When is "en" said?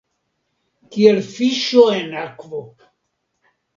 1.99-2.09